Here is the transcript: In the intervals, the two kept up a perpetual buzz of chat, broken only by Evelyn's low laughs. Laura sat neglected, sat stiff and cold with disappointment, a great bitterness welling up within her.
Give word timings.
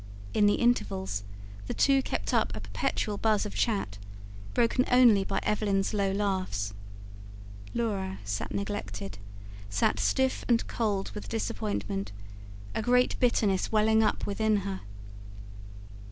In 0.33 0.47
the 0.47 0.55
intervals, 0.55 1.21
the 1.67 1.75
two 1.75 2.01
kept 2.01 2.33
up 2.33 2.51
a 2.55 2.59
perpetual 2.61 3.19
buzz 3.19 3.45
of 3.45 3.53
chat, 3.53 3.99
broken 4.55 4.83
only 4.89 5.23
by 5.23 5.39
Evelyn's 5.43 5.93
low 5.93 6.11
laughs. 6.11 6.73
Laura 7.75 8.17
sat 8.25 8.51
neglected, 8.51 9.19
sat 9.69 9.99
stiff 9.99 10.43
and 10.47 10.65
cold 10.65 11.11
with 11.11 11.29
disappointment, 11.29 12.11
a 12.73 12.81
great 12.81 13.15
bitterness 13.19 13.71
welling 13.71 14.01
up 14.01 14.25
within 14.25 14.57
her. 14.65 14.81